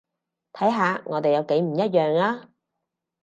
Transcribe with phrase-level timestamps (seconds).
[0.53, 2.49] 睇下我哋有幾唔一樣呀